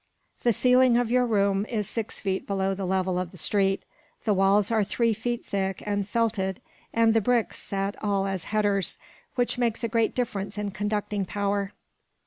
[0.41, 3.85] The ceiling of your room is six feet below the level of the street,
[4.23, 6.59] the walls are three feet thick and felted,
[6.91, 8.97] and the bricks set all as headers,
[9.35, 11.73] which makes a great difference in conducting power.